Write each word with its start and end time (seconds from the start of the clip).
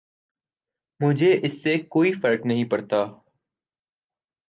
مجھے 0.99 1.39
اس 1.43 1.63
سے 1.63 1.77
کوئی 1.89 2.11
فرق 2.13 2.45
نہیں 2.45 2.63
پڑتا۔ 2.69 3.03